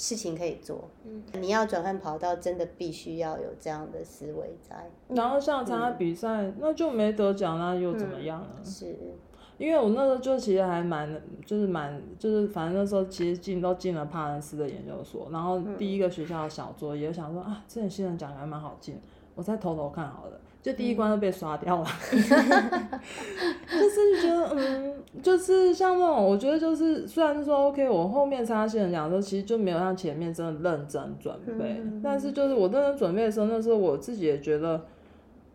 [0.00, 4.88] 事情可以做，嗯，你要转换跑道，真的必须要有这样的思维在。
[5.08, 8.48] 然后像参加比赛，嗯、那就没得奖，那又怎么样呢？
[8.58, 8.96] 嗯、是，
[9.56, 19.00] 因为我那时候就其实还蛮，就是蛮，就是反正那时候其实进都进了帕恩斯的研究所，然后第一个学校的小作业，想说啊，这点新人奖还蛮好进，
[19.34, 20.40] 我再偷偷看好了。
[20.68, 22.20] 就第一关都被刷掉了， 嗯、
[23.70, 34.84] 就是觉得嗯，就是像那种，我觉得就是虽然说 OK，我后面参加新人奖的时候，其实就没有像前面真的认真准备，嗯、但是就是我认真准备的时候，那时候我自己也觉得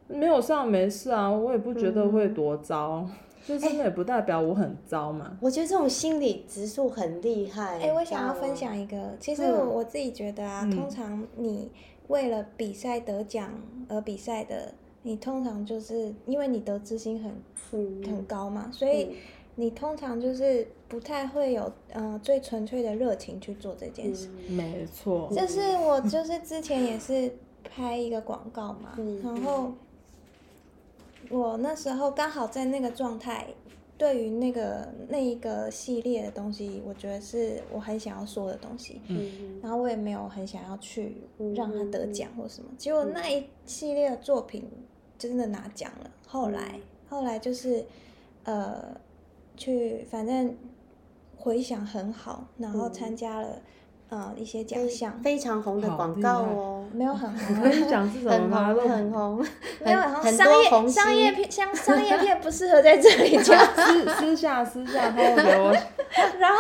[0.08, 3.12] 没有上没事啊，我也不觉得会多糟，嗯、
[3.46, 5.26] 就是那也不代表我很糟嘛。
[5.26, 7.78] 欸、我觉得这种心理指数很厉害。
[7.78, 11.70] 哎、欸，我想要分享一个，其实我我自己觉得啊，嗯、通常你
[12.08, 13.52] 为了比赛得奖
[13.88, 14.74] 而比赛的。
[15.06, 17.32] 你通常就是因为你得知心很、
[17.74, 19.18] 嗯、很高嘛，所以
[19.56, 24.30] 你通常就是不太会有呃最纯粹的热情去做这件事。
[24.48, 27.30] 嗯、没错，就是我 就是之前也是
[27.64, 29.74] 拍一个广告嘛，嗯、然后
[31.30, 33.48] 我那时候刚好在那个状态，
[33.98, 41.18] 对于那个那一个系列的东西，我觉得是我很想要说的东西，嗯、然后我也没有很想要去
[41.54, 44.64] 让他得奖或什么，嗯、结果那一系列的作品。
[45.24, 47.86] 真的拿奖了，后来后来就是，
[48.44, 48.94] 呃，
[49.56, 50.54] 去反正
[51.38, 53.62] 回想很好，然后参加了
[54.10, 58.58] 呃一些奖项，非常红的广告哦，没有很红， 奖是什么？
[58.58, 59.46] 很红，很红，
[59.86, 65.74] 没有很红，商业商业片像商业片不适合在这里讲， 私私下私下给我。
[66.38, 66.58] 然后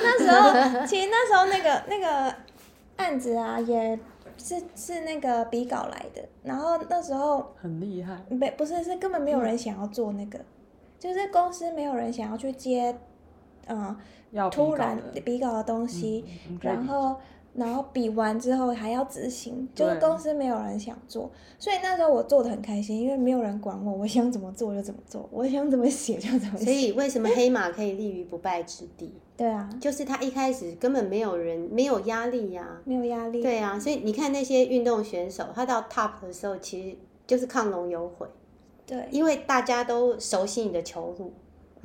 [0.00, 2.32] 那时候，其实那时候那个那个
[2.98, 3.98] 案子啊也。
[4.38, 10.44] 是是那个比稿来的，然后那时候很厉害，没不是是根本没有人想要做那个，嗯、
[10.98, 12.96] 就是公司没有人想要去接，
[13.66, 13.96] 嗯，
[14.50, 17.16] 突然比稿的东西，嗯、然后
[17.56, 26.64] 然后比完之后还要执行，就是公司没有人想做，所以那时候我做的很开心，因为没有人管我，我想怎么做就怎么做，我想怎么写就怎么写。
[26.64, 29.12] 所以为什么黑马可以立于不败之地？
[29.36, 33.42] 对啊，就是他一开始根本没有人，没有压力呀、啊，没有压力。
[33.42, 38.26] 对啊，所以你看那些运动选手，他到 top 的时候，其实就是亢龙有悔。
[38.86, 41.32] 对，因为大家都熟悉你的球路，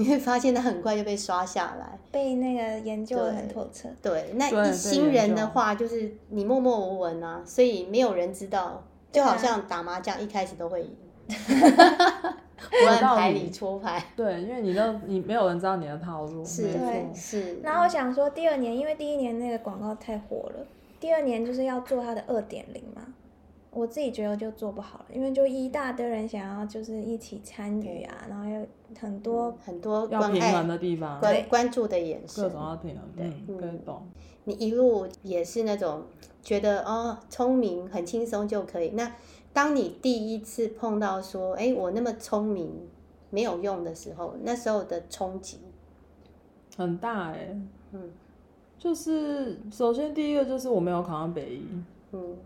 [0.02, 3.88] 你会发现他很快就被刷下来，被那个研究的很透彻。
[4.02, 10.96] 对，那一新人的话，就是你默默无闻啊，所以没有人知道，就好像打麻将一开始都会赢。
[12.72, 17.60] 不按牌理出牌，对，因为你都你没有人知道你的套路，是，对，是。
[17.62, 20.66] 然后我想说，第二年因为第一年那个广告太火了，
[21.00, 23.02] 第二年就是要做它的二点零嘛。
[23.72, 28.68] 我自己觉得就做不好了，因为就一大堆人想要就是一起参与啊，然后有
[29.00, 34.06] 很多、嗯、很多要平衡的地方，关关注的眼神，各种要平衡，对，嗯、可以懂。
[34.44, 36.04] 你一路也是那种
[36.42, 38.90] 觉得哦，聪明很轻松就可以。
[38.90, 39.10] 那
[39.54, 42.70] 当你第一次碰到说，哎，我那么聪明
[43.30, 45.60] 没有用的时候，那时候的冲击
[46.76, 47.62] 很大哎、欸。
[47.94, 48.10] 嗯，
[48.78, 51.68] 就是首先第一个就是我没有考上北医。
[51.72, 51.86] 嗯，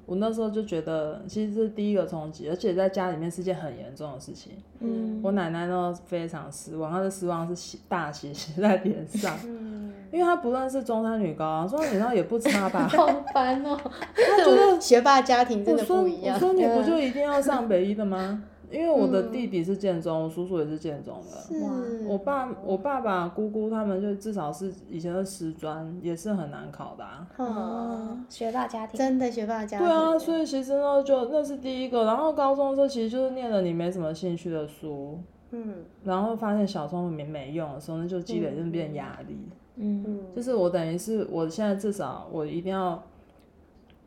[0.06, 4.54] 我那时候就觉得，其实是第一个冲击，而且在家里面是件很严重的事情。
[4.80, 9.38] 嗯，我奶奶呢非常失望，她的失望是写大写写在脸上。
[9.46, 12.88] 嗯，因为她不论是中山女高，中山女高也不差吧？
[12.96, 13.92] 好烦哦、喔！
[14.16, 16.36] 她觉得 学霸家庭真的不一样。
[16.36, 18.44] 我说，我说你不就一定要上北一的吗？
[18.72, 21.60] 因为我的弟弟是建中，我叔叔也是建中的。
[21.62, 21.72] 哇！
[22.08, 27.28] 我爸、我爸爸、姑姑他们就至少是以前的师专，也是很难考的啊。
[27.38, 29.88] 哦，学霸家庭，真的学霸家庭。
[29.88, 32.06] 对啊，所以其实呢，就那是第一个。
[32.06, 35.20] 然后高中的时候，其实就是念了你没什么兴趣的书。
[35.52, 35.84] 嗯。
[36.04, 39.38] 然后发现小聪明没用的时候，那就积累就变压力。
[39.78, 40.20] 嗯嗯。
[40.36, 43.04] 就是我等于是我现在至少我一定要，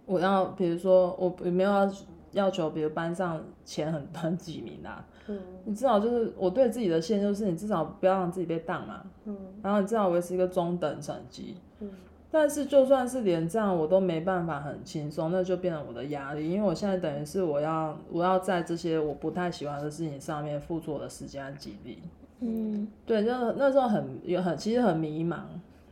[0.07, 1.91] 我要比如说我没有要。
[2.33, 11.91] 要求比如班上前很很几名啊，嗯，你至少就是我对自己的限就是你至少不要让自己被当嘛，嗯，然后你至少维持一个中等成绩，嗯，
[12.31, 22.03] 但是就算是连这样我都没办法很轻松，那就变成我的压力，因为我现在等于是我要我要在这些我不太喜欢的事情上面付出我的时间和精力，
[22.41, 25.41] 嗯，对，就那时候很有很其实很迷茫，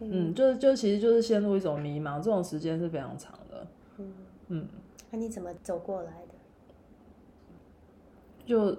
[0.01, 3.66] 嗯，就是就其实就是陷入一种迷茫，这种时间是非常长的，
[3.99, 4.12] 嗯。
[4.49, 4.64] 嗯，
[5.11, 6.35] 那你怎么走过来的？
[8.45, 8.77] 就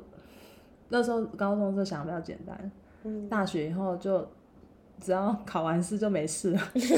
[0.90, 2.72] 那时候高中就想比较简单，
[3.04, 4.26] 嗯，大学以后就
[5.02, 6.96] 只要考完试就没事了， 就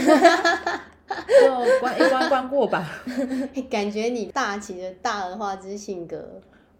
[1.79, 2.87] 关一关关过吧。
[3.69, 6.23] 感觉你大起的大而化之性格，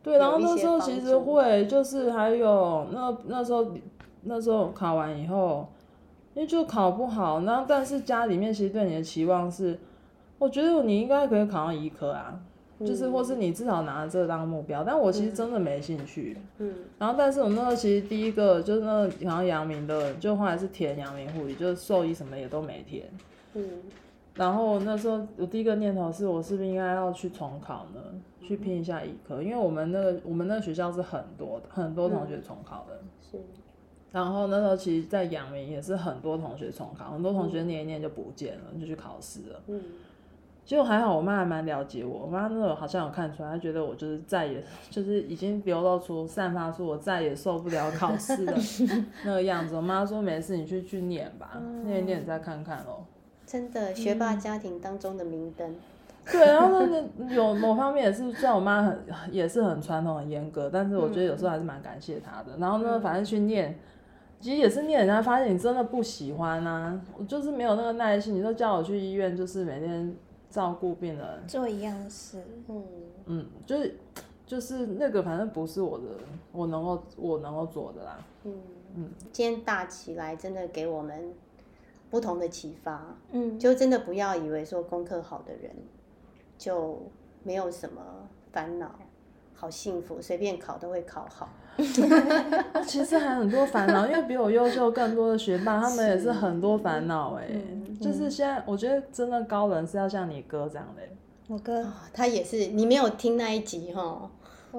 [0.04, 3.74] 对，然后那时候其实会就是还有那那时候
[4.22, 5.68] 那时候考完以后，
[6.36, 9.80] 因为就考不好，然后但是家里面其实对你的期望是，
[10.40, 12.42] 我觉得你应该可以考上医科啊。
[12.80, 16.38] 就是，或是你至少拿这个当目标，但我其实真的没兴趣。
[16.60, 23.04] 嗯，然后，但是我那时候其实第一个就是那个好像阳明的，就后来是填阳明护理，就是兽医什么也都没填。
[23.56, 23.66] 嗯，
[24.36, 28.00] 然后那时候我第一个念头是我是不是应该要去重考呢？
[28.40, 32.98] 去拼一下医科，因为我们那个我们那个学校是很多的，很多同学重考的。
[33.30, 33.44] 是。
[34.14, 39.62] 然后那时候其实，在阳明也是很多同学重考，很多同学念一念就不见了，就去考试了。
[39.68, 39.82] 嗯。
[40.70, 42.26] 结果还好，我妈还蛮了解我。
[42.26, 48.56] 我妈那时候好像有看出来，她觉得我就是再也 就是已经流露出、散发出我再也受不了考试的
[49.26, 49.76] 那个样子。
[49.76, 53.04] 我妈说：“没事，你去去念吧，嗯、念一念再看看喽。”
[53.48, 55.68] 真的，学霸家庭当中的明灯。
[55.72, 55.76] 嗯、
[56.32, 62.56] 对，然后那个有某方面也是，虽然我妈很也是很传统、很严格，但是我觉得有时候还是蛮感谢她的。
[62.60, 63.76] 然后呢，反正去念，
[64.40, 68.36] 其实也是念人家发现你真的不喜欢啊，我就是没有那个耐心。
[68.36, 70.16] 你都叫我去医院，就是每天。
[70.50, 72.84] 照顾病人，做一样的事，嗯
[73.26, 73.96] 嗯，就是
[74.46, 76.06] 就是那个，反正不是我的，
[76.52, 78.54] 我能够我能够做的啦，嗯。
[78.96, 79.12] 嗯。
[79.32, 81.34] 今天大起来真的给我们
[82.10, 85.72] 不同的启发，嗯，就真的不要以为说功课好的人
[86.58, 87.00] 就
[87.44, 88.02] 没有什么
[88.52, 88.96] 烦恼，
[89.54, 91.50] 好幸福，随便考都会考好。
[92.86, 97.46] 其实还很多烦恼，因为比我优秀更多的学霸，他们也是很多烦恼哎。
[98.02, 101.02] 就是现在，我觉得真的高人是要像你哥这样的。
[101.48, 104.30] 我哥，他也是，你没有听那一集哈？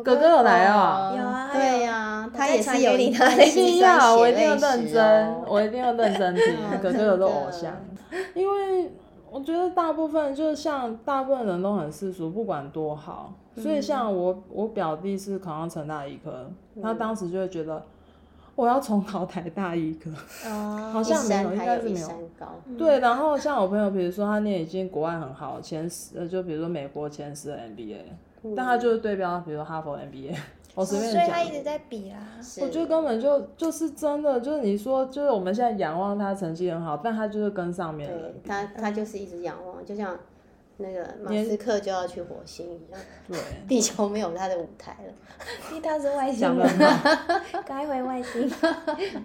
[0.04, 1.14] 哥哥有来哦。
[1.18, 3.44] 有啊，对呀，他也是有你的。
[3.44, 6.44] 一定要，我一定要认真，我一定要认真听。
[6.80, 7.72] 哥哥有个偶像，
[8.34, 8.59] 因为
[9.30, 13.32] 我觉得大部分就是像大部分人都很世俗，不管多好。
[13.56, 17.82] 所以像我，我表弟是考上成大医科，他当时就会觉得
[18.54, 20.10] 我要重考台大医科，
[20.92, 22.08] 好像没有，应该是没有。
[22.78, 27.98] 对，然后像我朋友，比如说他念已经国外很好前十，就比如说美国前十的 MBA，
[28.56, 30.34] 但他就是对标，比如说哈佛 MBA，
[30.74, 31.20] 我随便讲。
[31.20, 32.18] 所以他一直在比啊。
[32.60, 38.32] 我觉得根本就就是真的，就是你说，就是我们现在仰望他成绩很好，但他就是跟上面的。
[38.44, 40.18] 他他就是一直仰望，就像。
[40.82, 42.98] 那个马斯克就要去火星一样，
[43.28, 45.12] 对，地球没有他的舞台了，
[45.68, 46.66] 因为他是外星人，
[47.66, 48.50] 该回外星。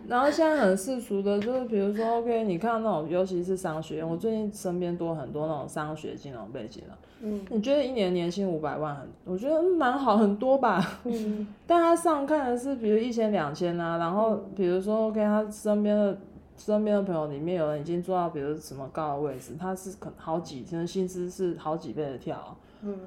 [0.05, 16.17] 然后现在很世俗的，就是比如说，OK，你看那种，尤其是商学院，我最近身边多很多那种商学金融背景的，嗯，你觉得一年年薪五百万很，我觉得蛮好，很多吧，嗯， 但他上看的是比如一千两千啊，然后比如说，OK，他身边的。
[16.57, 22.97] 身边的朋友里面有人已经做到比如什么高的位置，他是可能好几天薪资是好几倍的跳，嗯，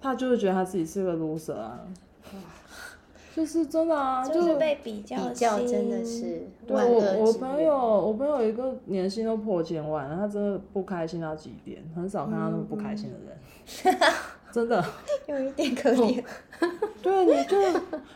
[0.00, 1.80] 他就会觉得他自己是个 loser 啊。
[3.34, 6.46] 就是真的啊，就是被比较，比较真的是。
[6.66, 14.12] 对，我我朋友，我朋友一个年薪都破千万，他真的不开心到极点，很少看到那么不开心的人，嗯、
[14.52, 14.84] 真的。
[15.26, 16.22] 有一点可怜。
[17.02, 17.58] 对，你就，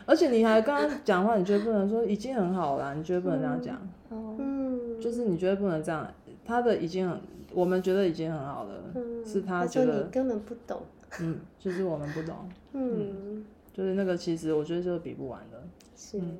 [0.06, 3.76] 而且你还跟他讲话，你觉得不能说已经很好了，你觉得不能这样讲。
[4.10, 5.00] 嗯。
[5.00, 6.06] 就是你觉得不能这样，
[6.44, 7.20] 他的已经很，
[7.52, 10.04] 我们觉得已经很好了，嗯、是他觉得。
[10.04, 10.80] 你根本不懂。
[11.20, 12.36] 嗯，就是我们不懂。
[12.72, 13.00] 嗯。
[13.00, 13.44] 嗯
[13.78, 15.62] 就是那个，其实我觉得就是比不完的，
[15.94, 16.36] 是，嗯、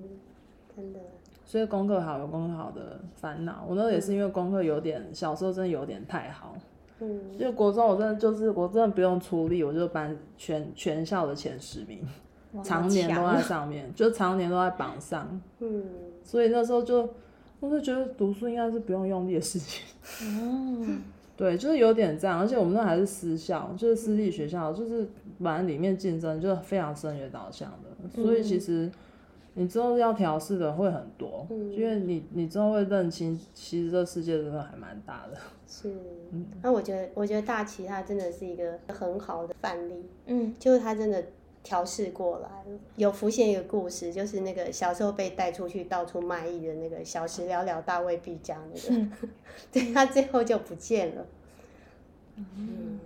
[0.77, 0.99] 真的。
[1.45, 6.57] 所以功课好有功课好的烦恼，我那也是因为功课有点、嗯、小时候真的有点太好，
[6.99, 12.05] 嗯，因为国中我真的就是我真的不用出力，我就班全全校的前十名，
[12.65, 15.85] 常年都在上面，就常年都在榜上，嗯，
[16.25, 17.09] 所以那时候就
[17.61, 19.87] 我就觉得读书应该是不用用力的事情，
[20.25, 21.03] 嗯。
[21.39, 25.09] 对，就是有点这样，而且我们那还是私校，就是私立学校，就是
[25.41, 28.91] 反正里面竞争就是非常升学导向的，所以其实
[29.55, 35.39] 你之后要调试的会很多，嗯、因为你你之后会认清，其实这世界真的还蛮大的。
[35.65, 35.95] 是，
[36.33, 39.95] 嗯，那我觉得我觉得大奇他真的是一个很好的范例，
[40.27, 41.25] 嗯，就是他真的
[41.63, 42.79] 调试过来了。
[42.97, 49.13] 有浮现一个故事，就是那个小时候被带出去到处卖艺的那个小时了了，大未必佳那个，嗯、
[49.73, 51.27] 对他最后就不见了。
[52.37, 53.01] 嗯，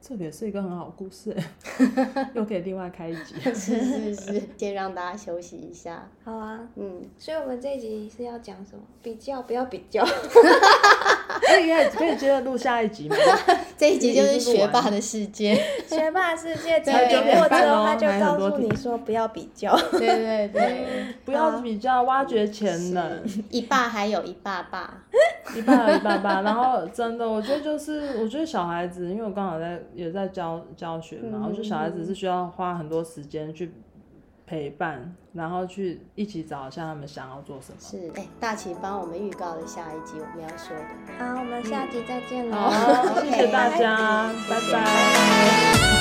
[0.00, 1.36] 这也是一个很好的故事，
[2.34, 3.34] 又可以另外开一集。
[3.52, 6.08] 是是是，先让大家休息一下。
[6.24, 8.82] 好啊，嗯，所以我们这一集是要讲什么？
[9.02, 10.02] 比较，不要比较。
[11.40, 13.16] 可以可以接着录下一集吗？
[13.76, 15.54] 这一集就是学霸的世界。
[15.86, 19.76] 学霸世界经历过之后， 他就告诉你说不要比较。
[19.92, 20.86] 对对对，
[21.24, 23.22] 不要比较，挖掘潜能。
[23.50, 25.02] 一霸还有一霸霸，
[25.54, 26.40] 一霸还有一霸霸。
[26.40, 33.72] 然后真的，我觉得就是，我觉得小孩子，因为我刚好在也在教教学嘛，我觉得小孩子是需要花很多时间去。
[34.48, 37.76] 陪伴然后去一起找一下他们想要做什么。
[37.78, 38.10] 是。
[38.14, 40.82] 诶大齐帮我们预告了下一集我们要说的。
[41.18, 42.72] 好我们下集再见喽
[43.22, 45.98] 谢谢大家拜拜。